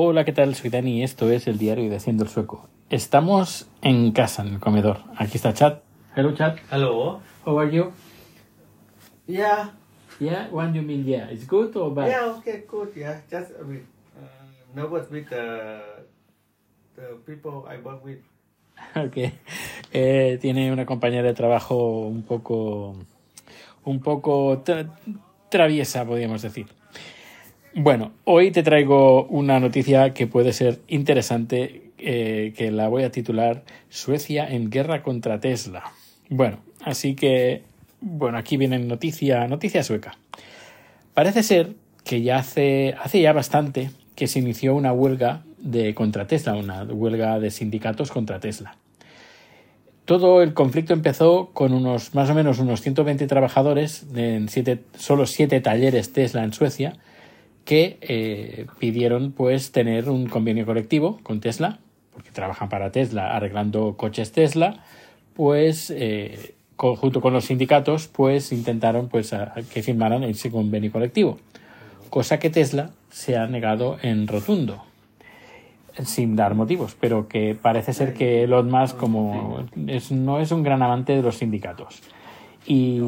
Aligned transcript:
Hola, 0.00 0.24
¿qué 0.24 0.32
tal? 0.32 0.54
Soy 0.54 0.70
Dani 0.70 1.00
y 1.00 1.02
esto 1.02 1.28
es 1.28 1.48
el 1.48 1.58
diario 1.58 1.90
de 1.90 1.96
Haciendo 1.96 2.22
el 2.22 2.30
Sueco. 2.30 2.68
Estamos 2.88 3.66
en 3.82 4.12
casa, 4.12 4.42
en 4.42 4.54
el 4.54 4.60
comedor. 4.60 4.98
Aquí 5.16 5.32
está 5.38 5.52
Chat. 5.52 5.82
Hello, 6.14 6.32
Chat. 6.36 6.56
Hello. 6.70 7.20
How 7.44 7.58
are 7.58 7.68
you? 7.72 7.90
Yeah. 9.26 9.72
Yeah, 10.20 10.46
what 10.52 10.68
do 10.68 10.76
you 10.78 10.82
mean 10.86 11.04
yeah? 11.04 11.28
It's 11.32 11.48
good 11.48 11.74
or 11.76 11.92
bad? 11.92 12.10
Yeah. 12.10 12.36
Okay. 12.38 12.64
Good. 12.70 12.94
Yeah. 12.94 13.22
Just 13.28 13.50
a 13.60 13.64
bit 13.64 13.86
uh, 14.16 14.76
nervous 14.76 15.10
with 15.10 15.28
the 15.30 15.80
the 16.94 17.18
people 17.26 17.66
I 17.68 17.78
work 17.82 18.04
with. 18.04 18.20
Ok. 18.94 19.32
Eh, 19.92 20.38
tiene 20.40 20.70
una 20.72 20.86
compañera 20.86 21.26
de 21.26 21.34
trabajo 21.34 22.06
un 22.06 22.22
poco... 22.22 22.94
un 23.84 23.98
poco 23.98 24.62
tra- 24.62 24.96
traviesa, 25.50 26.04
podríamos 26.04 26.42
decir. 26.42 26.66
Bueno, 27.80 28.10
hoy 28.24 28.50
te 28.50 28.64
traigo 28.64 29.26
una 29.26 29.60
noticia 29.60 30.12
que 30.12 30.26
puede 30.26 30.52
ser 30.52 30.80
interesante, 30.88 31.92
eh, 31.98 32.52
que 32.56 32.72
la 32.72 32.88
voy 32.88 33.04
a 33.04 33.12
titular 33.12 33.62
Suecia 33.88 34.48
en 34.48 34.68
guerra 34.68 35.04
contra 35.04 35.38
Tesla. 35.38 35.84
Bueno, 36.28 36.58
así 36.82 37.14
que, 37.14 37.62
bueno, 38.00 38.36
aquí 38.36 38.56
viene 38.56 38.80
noticia, 38.80 39.46
noticia 39.46 39.84
sueca. 39.84 40.18
Parece 41.14 41.44
ser 41.44 41.74
que 42.02 42.20
ya 42.20 42.38
hace, 42.38 42.96
hace 43.00 43.22
ya 43.22 43.32
bastante 43.32 43.92
que 44.16 44.26
se 44.26 44.40
inició 44.40 44.74
una 44.74 44.92
huelga 44.92 45.44
de 45.58 45.94
contra 45.94 46.26
Tesla, 46.26 46.56
una 46.56 46.82
huelga 46.82 47.38
de 47.38 47.52
sindicatos 47.52 48.10
contra 48.10 48.40
Tesla. 48.40 48.76
Todo 50.04 50.42
el 50.42 50.52
conflicto 50.52 50.94
empezó 50.94 51.50
con 51.52 51.72
unos 51.72 52.12
más 52.12 52.28
o 52.28 52.34
menos 52.34 52.58
unos 52.58 52.80
120 52.80 53.24
trabajadores 53.28 54.04
en 54.16 54.48
siete, 54.48 54.80
solo 54.96 55.26
siete 55.26 55.60
talleres 55.60 56.12
Tesla 56.12 56.42
en 56.42 56.52
Suecia 56.52 56.98
que 57.68 57.98
eh, 58.00 58.64
pidieron 58.78 59.32
pues 59.32 59.72
tener 59.72 60.08
un 60.08 60.26
convenio 60.26 60.64
colectivo 60.64 61.20
con 61.22 61.40
Tesla 61.40 61.80
porque 62.14 62.30
trabajan 62.30 62.70
para 62.70 62.90
Tesla 62.92 63.36
arreglando 63.36 63.94
coches 63.98 64.32
Tesla 64.32 64.82
pues 65.34 65.90
eh, 65.94 66.54
junto 66.78 67.20
con 67.20 67.34
los 67.34 67.44
sindicatos 67.44 68.08
pues 68.08 68.52
intentaron 68.52 69.08
pues 69.08 69.34
a- 69.34 69.52
a 69.54 69.62
que 69.62 69.82
firmaran 69.82 70.24
ese 70.24 70.50
convenio 70.50 70.90
colectivo 70.90 71.38
cosa 72.08 72.38
que 72.38 72.48
Tesla 72.48 72.88
se 73.10 73.36
ha 73.36 73.46
negado 73.46 73.98
en 74.00 74.26
rotundo 74.26 74.82
sin 76.04 76.36
dar 76.36 76.54
motivos, 76.54 76.96
pero 76.98 77.26
que 77.28 77.54
parece 77.60 77.92
ser 77.92 78.14
que 78.14 78.44
Elon 78.44 78.70
Musk 78.70 78.96
como 78.96 79.64
es, 79.88 80.10
no 80.12 80.38
es 80.40 80.52
un 80.52 80.62
gran 80.62 80.80
amante 80.82 81.14
de 81.16 81.22
los 81.22 81.36
sindicatos. 81.38 82.00
Y, 82.70 83.00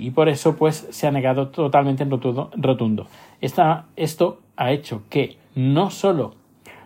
y 0.00 0.10
por 0.10 0.28
eso 0.28 0.56
pues 0.56 0.88
se 0.90 1.06
ha 1.06 1.12
negado 1.12 1.48
totalmente 1.48 2.02
en 2.02 2.10
rotundo. 2.10 2.50
rotundo. 2.56 3.06
Esta- 3.40 3.86
esto 3.94 4.40
ha 4.56 4.72
hecho 4.72 5.02
que 5.08 5.36
no 5.54 5.90
solo 5.90 6.34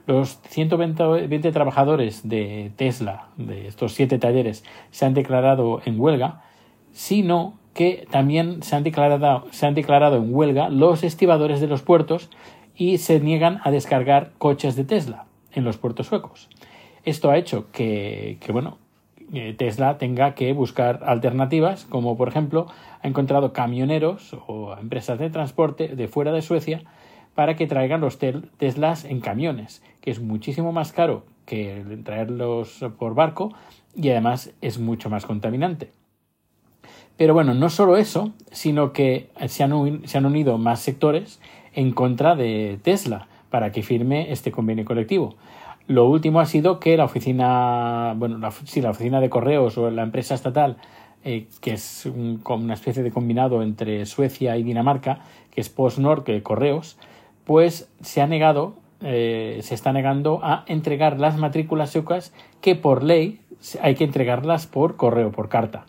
los 0.06 0.38
120 0.48 1.26
20 1.26 1.52
trabajadores 1.52 2.28
de 2.28 2.70
Tesla, 2.76 3.28
de 3.38 3.66
estos 3.68 3.92
siete 3.94 4.18
talleres, 4.18 4.62
se 4.90 5.06
han 5.06 5.14
declarado 5.14 5.80
en 5.86 5.98
huelga, 5.98 6.42
sino 6.92 7.54
que 7.72 8.06
también 8.10 8.62
se 8.62 8.76
han 8.76 8.82
declarado, 8.82 9.46
se 9.50 9.66
han 9.66 9.74
declarado 9.74 10.16
en 10.16 10.34
huelga 10.34 10.68
los 10.68 11.04
estibadores 11.04 11.60
de 11.60 11.66
los 11.68 11.80
puertos 11.82 12.28
y 12.76 12.98
se 12.98 13.20
niegan 13.20 13.60
a 13.64 13.70
descargar 13.70 14.32
coches 14.36 14.76
de 14.76 14.84
Tesla 14.84 15.24
en 15.52 15.64
los 15.64 15.78
puertos 15.78 16.06
suecos. 16.08 16.48
Esto 17.04 17.30
ha 17.30 17.38
hecho 17.38 17.70
que, 17.72 18.36
que, 18.40 18.52
bueno, 18.52 18.76
eh, 19.32 19.54
Tesla 19.56 19.98
tenga 19.98 20.34
que 20.34 20.52
buscar 20.52 21.00
alternativas, 21.04 21.84
como 21.84 22.16
por 22.16 22.28
ejemplo 22.28 22.66
ha 23.02 23.08
encontrado 23.08 23.52
camioneros 23.52 24.36
o 24.46 24.76
empresas 24.80 25.18
de 25.18 25.30
transporte 25.30 25.88
de 25.88 26.08
fuera 26.08 26.32
de 26.32 26.42
Suecia 26.42 26.82
para 27.34 27.54
que 27.54 27.66
traigan 27.66 28.00
los 28.00 28.18
Teslas 28.18 29.04
en 29.04 29.20
camiones, 29.20 29.82
que 30.00 30.10
es 30.10 30.20
muchísimo 30.20 30.72
más 30.72 30.92
caro 30.92 31.24
que 31.46 32.00
traerlos 32.04 32.84
por 32.98 33.14
barco 33.14 33.52
y 33.94 34.10
además 34.10 34.52
es 34.60 34.78
mucho 34.78 35.08
más 35.08 35.24
contaminante. 35.24 35.92
Pero 37.16 37.34
bueno, 37.34 37.54
no 37.54 37.68
solo 37.68 37.96
eso, 37.96 38.32
sino 38.50 38.92
que 38.92 39.30
se 39.46 39.62
han 39.62 40.26
unido 40.26 40.58
más 40.58 40.80
sectores 40.80 41.40
en 41.74 41.92
contra 41.92 42.34
de 42.34 42.78
Tesla 42.82 43.28
para 43.50 43.72
que 43.72 43.82
firme 43.82 44.32
este 44.32 44.52
convenio 44.52 44.84
colectivo. 44.84 45.36
Lo 45.88 46.04
último 46.06 46.38
ha 46.40 46.44
sido 46.46 46.78
que 46.80 46.98
la 46.98 47.06
oficina, 47.06 48.12
bueno, 48.16 48.36
la, 48.36 48.50
sí, 48.50 48.82
la 48.82 48.90
oficina 48.90 49.20
de 49.22 49.30
correos 49.30 49.78
o 49.78 49.90
la 49.90 50.02
empresa 50.02 50.34
estatal, 50.34 50.76
eh, 51.24 51.46
que 51.62 51.72
es 51.72 52.04
un- 52.04 52.42
una 52.46 52.74
especie 52.74 53.02
de 53.02 53.10
combinado 53.10 53.62
entre 53.62 54.04
Suecia 54.04 54.56
y 54.58 54.62
Dinamarca, 54.62 55.20
que 55.50 55.62
es 55.62 55.70
PostNord, 55.70 56.24
que 56.24 56.42
correos, 56.42 56.98
pues 57.44 57.90
se 58.02 58.20
ha 58.20 58.26
negado, 58.26 58.74
eh, 59.00 59.60
se 59.62 59.74
está 59.74 59.92
negando 59.94 60.40
a 60.42 60.64
entregar 60.66 61.18
las 61.18 61.38
matrículas 61.38 61.90
suecas 61.90 62.34
que 62.60 62.74
por 62.74 63.02
ley 63.02 63.40
hay 63.80 63.94
que 63.94 64.04
entregarlas 64.04 64.66
por 64.66 64.96
correo, 64.96 65.32
por 65.32 65.48
carta. 65.48 65.86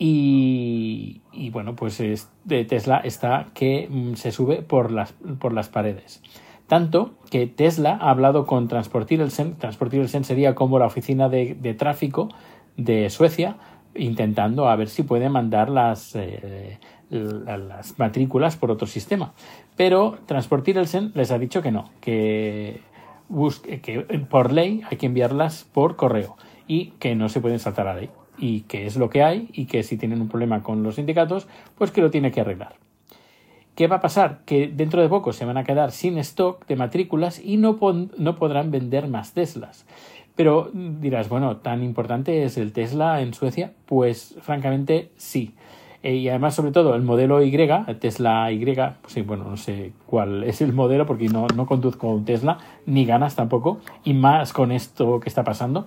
Y, 0.00 1.22
y 1.32 1.50
bueno, 1.50 1.76
pues 1.76 2.00
es- 2.00 2.28
Tesla 2.48 2.98
está 2.98 3.46
que 3.54 3.86
mm, 3.88 4.14
se 4.14 4.32
sube 4.32 4.62
por 4.62 4.90
las, 4.90 5.12
por 5.38 5.52
las 5.52 5.68
paredes. 5.68 6.22
Tanto 6.66 7.14
que 7.30 7.46
Tesla 7.46 7.96
ha 8.00 8.10
hablado 8.10 8.44
con 8.46 8.66
Transportilsen, 8.68 9.54
Transportilsen 9.56 10.24
sería 10.24 10.54
como 10.54 10.78
la 10.78 10.86
oficina 10.86 11.28
de, 11.28 11.54
tráfico 11.78 12.28
de 12.76 13.08
Suecia, 13.10 13.56
intentando 13.94 14.68
a 14.68 14.76
ver 14.76 14.88
si 14.88 15.02
puede 15.04 15.28
mandar 15.28 15.70
las, 15.70 16.14
eh, 16.16 16.78
la- 17.08 17.56
las 17.56 17.98
matrículas 17.98 18.56
por 18.56 18.70
otro 18.70 18.86
sistema. 18.86 19.32
Pero 19.76 20.18
Transportilsen 20.26 21.12
les 21.14 21.30
ha 21.30 21.38
dicho 21.38 21.62
que 21.62 21.70
no, 21.70 21.90
que, 22.00 22.80
busque, 23.28 23.80
que 23.80 24.00
por 24.00 24.52
ley 24.52 24.82
hay 24.90 24.96
que 24.96 25.06
enviarlas 25.06 25.64
por 25.72 25.94
correo 25.96 26.36
y 26.66 26.90
que 26.98 27.14
no 27.14 27.28
se 27.28 27.40
pueden 27.40 27.60
saltar 27.60 27.86
a 27.86 27.94
la 27.94 28.00
ley 28.00 28.10
y 28.38 28.62
que 28.62 28.86
es 28.86 28.96
lo 28.96 29.08
que 29.08 29.22
hay 29.22 29.48
y 29.52 29.66
que 29.66 29.82
si 29.82 29.96
tienen 29.96 30.20
un 30.20 30.28
problema 30.28 30.62
con 30.62 30.82
los 30.82 30.96
sindicatos, 30.96 31.46
pues 31.76 31.90
que 31.90 32.02
lo 32.02 32.10
tiene 32.10 32.32
que 32.32 32.40
arreglar. 32.42 32.74
¿Qué 33.76 33.88
va 33.88 33.96
a 33.96 34.00
pasar? 34.00 34.40
Que 34.46 34.68
dentro 34.68 35.02
de 35.02 35.08
poco 35.10 35.34
se 35.34 35.44
van 35.44 35.58
a 35.58 35.64
quedar 35.64 35.92
sin 35.92 36.16
stock 36.16 36.66
de 36.66 36.76
matrículas 36.76 37.38
y 37.38 37.58
no, 37.58 37.78
no 38.16 38.36
podrán 38.36 38.70
vender 38.70 39.06
más 39.06 39.34
Teslas. 39.34 39.84
Pero 40.34 40.70
dirás, 40.72 41.28
bueno, 41.28 41.58
¿tan 41.58 41.82
importante 41.82 42.44
es 42.44 42.56
el 42.56 42.72
Tesla 42.72 43.20
en 43.20 43.34
Suecia? 43.34 43.74
Pues 43.84 44.34
francamente 44.40 45.10
sí. 45.18 45.52
Eh, 46.02 46.14
y 46.14 46.28
además, 46.30 46.54
sobre 46.54 46.72
todo, 46.72 46.94
el 46.94 47.02
modelo 47.02 47.42
Y, 47.42 47.54
el 47.54 47.98
Tesla 47.98 48.50
Y, 48.50 48.64
pues 48.64 48.96
sí, 49.08 49.20
bueno, 49.20 49.44
no 49.44 49.58
sé 49.58 49.92
cuál 50.06 50.44
es 50.44 50.62
el 50.62 50.72
modelo 50.72 51.04
porque 51.04 51.28
no, 51.28 51.46
no 51.54 51.66
conduzco 51.66 52.08
un 52.08 52.24
Tesla, 52.24 52.56
ni 52.86 53.04
ganas 53.04 53.36
tampoco, 53.36 53.80
y 54.04 54.14
más 54.14 54.54
con 54.54 54.72
esto 54.72 55.20
que 55.20 55.28
está 55.28 55.44
pasando, 55.44 55.86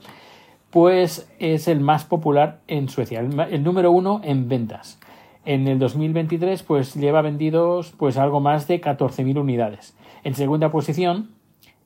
pues 0.70 1.28
es 1.40 1.68
el 1.68 1.80
más 1.80 2.06
popular 2.06 2.60
en 2.68 2.88
Suecia, 2.88 3.20
el, 3.20 3.40
el 3.40 3.64
número 3.64 3.92
uno 3.92 4.22
en 4.24 4.48
ventas. 4.48 5.00
En 5.46 5.68
el 5.68 5.80
2023 5.80 6.64
pues 6.64 6.96
lleva 6.96 7.22
vendidos 7.22 7.94
pues 7.98 8.18
algo 8.18 8.40
más 8.40 8.68
de 8.68 8.82
14.000 8.82 9.40
unidades. 9.40 9.96
En 10.24 10.36
segunda 10.36 10.72
posición 10.72 11.32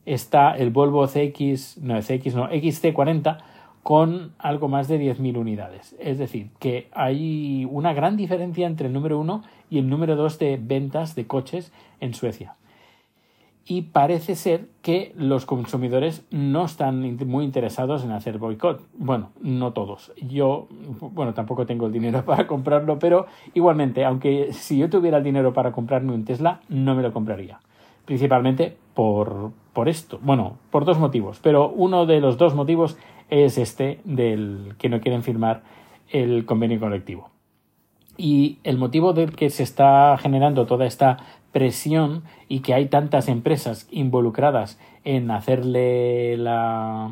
está 0.06 0.56
el 0.58 0.72
Volvo 0.72 1.08
CX, 1.08 1.78
no, 1.78 2.00
CX 2.00 2.36
no, 2.36 2.50
XC40 2.50 3.38
con 3.84 4.32
algo 4.40 4.70
más 4.70 4.88
de 4.88 5.00
10.000 5.00 5.38
unidades. 5.38 5.96
Es 6.00 6.18
decir, 6.18 6.50
que 6.60 6.88
hay 6.94 7.68
una 7.70 7.94
gran 7.94 8.18
diferencia 8.18 8.66
entre 8.66 8.88
el 8.88 8.94
número 8.94 9.20
uno 9.20 9.44
y 9.70 9.80
el 9.80 9.90
número 9.90 10.16
dos 10.16 10.40
de 10.40 10.58
ventas 10.62 11.16
de 11.16 11.28
coches 11.28 11.72
en 12.00 12.14
Suecia 12.14 12.56
y 13.66 13.84
parece 13.84 14.36
ser 14.36 14.68
que 14.82 15.14
los 15.16 15.46
consumidores 15.46 16.26
no 16.32 16.66
están 16.66 17.18
muy 17.26 17.46
interesados 17.46 18.04
en 18.04 18.12
hacer 18.12 18.38
boicot. 18.38 18.82
Bueno, 18.98 19.30
no 19.42 19.72
todos. 19.72 20.12
Yo, 20.22 20.68
bueno, 21.00 21.34
tampoco 21.34 21.66
tengo 21.66 21.86
el 21.88 21.94
dinero 21.94 22.26
para 22.26 22.46
comprarlo, 22.46 23.00
pero 23.00 23.26
igualmente, 23.54 24.04
aunque 24.04 24.52
si 24.52 24.78
yo 24.78 24.90
tuviera 24.90 25.18
el 25.18 25.24
dinero 25.24 25.54
para 25.54 25.72
comprarme 25.72 26.14
un 26.14 26.26
Tesla, 26.26 26.60
no 26.68 26.96
me 26.96 27.04
lo 27.04 27.14
compraría. 27.14 27.60
Principalmente 28.06 28.76
por, 28.94 29.52
por 29.72 29.88
esto. 29.88 30.20
Bueno, 30.22 30.58
por 30.70 30.84
dos 30.84 31.00
motivos, 31.00 31.40
pero 31.42 31.70
uno 31.70 32.06
de 32.06 32.20
los 32.20 32.38
dos 32.38 32.54
motivos 32.56 32.98
es 33.30 33.58
este 33.58 34.02
del 34.04 34.76
que 34.78 34.90
no 34.90 35.00
quieren 35.00 35.24
firmar 35.24 35.64
el 36.10 36.46
convenio 36.46 36.82
colectivo. 36.82 37.30
Y 38.18 38.60
el 38.64 38.78
motivo 38.78 39.14
del 39.14 39.36
que 39.36 39.50
se 39.50 39.64
está 39.64 40.18
generando 40.20 40.66
toda 40.68 40.86
esta 40.86 41.18
presión 41.54 42.24
y 42.50 42.60
que 42.60 42.74
hay 42.74 42.88
tantas 42.88 43.30
empresas 43.30 43.88
involucradas 43.92 44.78
en 45.06 45.32
hacerle 45.32 46.36
la, 46.36 47.10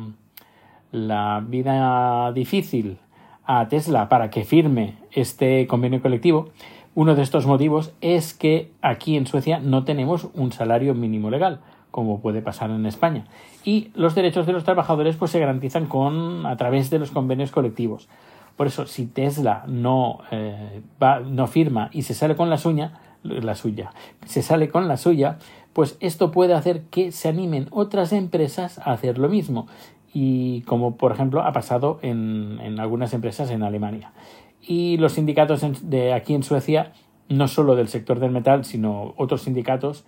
la 0.90 1.42
vida 1.46 2.30
difícil 2.32 2.98
a 3.44 3.68
Tesla 3.68 4.08
para 4.08 4.30
que 4.30 4.44
firme 4.44 4.94
este 5.12 5.66
convenio 5.66 6.02
colectivo, 6.02 6.50
uno 6.94 7.14
de 7.14 7.22
estos 7.22 7.46
motivos 7.46 7.92
es 8.00 8.34
que 8.34 8.70
aquí 8.82 9.16
en 9.16 9.26
Suecia 9.26 9.58
no 9.58 9.84
tenemos 9.84 10.28
un 10.34 10.52
salario 10.52 10.94
mínimo 10.94 11.30
legal, 11.30 11.60
como 11.90 12.20
puede 12.20 12.42
pasar 12.42 12.70
en 12.70 12.84
España. 12.84 13.24
Y 13.64 13.90
los 13.94 14.14
derechos 14.14 14.46
de 14.46 14.52
los 14.52 14.64
trabajadores 14.64 15.16
pues, 15.16 15.30
se 15.30 15.40
garantizan 15.40 15.86
con, 15.86 16.44
a 16.44 16.56
través 16.56 16.90
de 16.90 16.98
los 16.98 17.10
convenios 17.10 17.50
colectivos. 17.50 18.08
Por 18.56 18.66
eso, 18.66 18.86
si 18.86 19.06
Tesla 19.06 19.64
no, 19.66 20.18
eh, 20.30 20.82
va, 21.02 21.20
no 21.20 21.46
firma 21.46 21.88
y 21.92 22.02
se 22.02 22.12
sale 22.12 22.36
con 22.36 22.50
la 22.50 22.58
suya, 22.58 22.92
la 23.22 23.54
suya, 23.54 23.92
se 24.26 24.42
sale 24.42 24.68
con 24.68 24.88
la 24.88 24.96
suya, 24.96 25.38
pues 25.72 25.96
esto 26.00 26.30
puede 26.30 26.54
hacer 26.54 26.82
que 26.90 27.12
se 27.12 27.28
animen 27.28 27.68
otras 27.70 28.12
empresas 28.12 28.78
a 28.78 28.92
hacer 28.92 29.18
lo 29.18 29.28
mismo. 29.28 29.66
Y 30.14 30.60
como 30.62 30.96
por 30.96 31.12
ejemplo 31.12 31.42
ha 31.42 31.52
pasado 31.52 31.98
en, 32.02 32.58
en 32.62 32.78
algunas 32.80 33.14
empresas 33.14 33.50
en 33.50 33.62
Alemania. 33.62 34.12
Y 34.60 34.98
los 34.98 35.12
sindicatos 35.12 35.62
de 35.88 36.12
aquí 36.12 36.34
en 36.34 36.42
Suecia, 36.42 36.92
no 37.28 37.48
solo 37.48 37.74
del 37.74 37.88
sector 37.88 38.20
del 38.20 38.30
metal, 38.30 38.64
sino 38.64 39.14
otros 39.16 39.42
sindicatos 39.42 40.04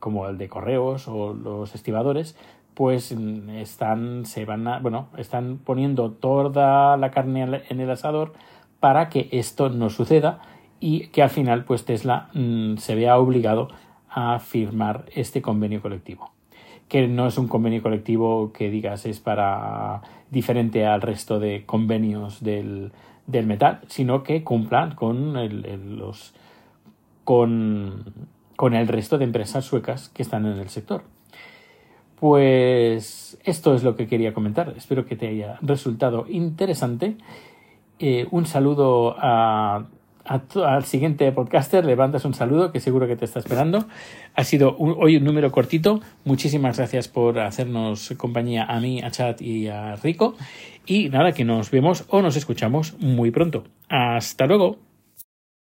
como 0.00 0.28
el 0.28 0.36
de 0.36 0.48
correos 0.48 1.08
o 1.08 1.32
los 1.32 1.74
estibadores, 1.74 2.36
pues 2.74 3.14
mm, 3.16 3.50
están, 3.50 4.26
se 4.26 4.44
van 4.44 4.66
a, 4.66 4.78
bueno, 4.80 5.08
están 5.16 5.58
poniendo 5.58 6.10
toda 6.10 6.96
la 6.96 7.10
carne 7.10 7.62
en 7.68 7.80
el 7.80 7.90
asador 7.90 8.32
para 8.80 9.08
que 9.08 9.28
esto 9.32 9.70
no 9.70 9.88
suceda 9.88 10.40
y 10.80 11.08
que 11.08 11.22
al 11.22 11.30
final 11.30 11.64
pues 11.64 11.84
Tesla 11.84 12.28
mm, 12.34 12.76
se 12.76 12.94
vea 12.94 13.18
obligado 13.18 13.68
a 14.08 14.38
firmar 14.38 15.06
este 15.14 15.42
convenio 15.42 15.80
colectivo 15.82 16.34
que 16.88 17.08
no 17.08 17.26
es 17.26 17.38
un 17.38 17.48
convenio 17.48 17.82
colectivo 17.82 18.52
que 18.52 18.70
digas 18.70 19.06
es 19.06 19.20
para 19.20 20.02
diferente 20.30 20.86
al 20.86 21.00
resto 21.00 21.40
de 21.40 21.64
convenios 21.64 22.42
del, 22.42 22.92
del 23.26 23.46
metal, 23.46 23.80
sino 23.88 24.22
que 24.22 24.44
cumplan 24.44 24.94
con 24.94 25.36
el, 25.36 25.96
los 25.96 26.34
con, 27.24 28.04
con 28.56 28.74
el 28.74 28.88
resto 28.88 29.18
de 29.18 29.24
empresas 29.24 29.64
suecas 29.64 30.10
que 30.10 30.22
están 30.22 30.46
en 30.46 30.58
el 30.58 30.68
sector. 30.68 31.04
Pues 32.20 33.38
esto 33.44 33.74
es 33.74 33.82
lo 33.82 33.96
que 33.96 34.06
quería 34.06 34.34
comentar. 34.34 34.72
Espero 34.76 35.04
que 35.04 35.16
te 35.16 35.28
haya 35.28 35.58
resultado 35.62 36.26
interesante. 36.28 37.16
Eh, 37.98 38.26
un 38.30 38.46
saludo 38.46 39.16
a 39.18 39.86
al 40.24 40.84
siguiente 40.84 41.30
podcaster, 41.32 41.84
levantas 41.84 42.24
un 42.24 42.34
saludo 42.34 42.72
que 42.72 42.80
seguro 42.80 43.06
que 43.06 43.16
te 43.16 43.24
está 43.24 43.38
esperando. 43.38 43.86
Ha 44.34 44.44
sido 44.44 44.76
hoy 44.78 45.16
un 45.16 45.24
número 45.24 45.52
cortito. 45.52 46.00
Muchísimas 46.24 46.78
gracias 46.78 47.08
por 47.08 47.38
hacernos 47.38 48.14
compañía 48.16 48.64
a 48.64 48.80
mí, 48.80 49.02
a 49.02 49.10
Chat 49.10 49.42
y 49.42 49.68
a 49.68 49.96
Rico. 49.96 50.36
Y 50.86 51.08
nada, 51.08 51.32
que 51.32 51.44
nos 51.44 51.70
vemos 51.70 52.04
o 52.08 52.22
nos 52.22 52.36
escuchamos 52.36 52.94
muy 53.00 53.30
pronto. 53.30 53.64
Hasta 53.88 54.46
luego. 54.46 54.78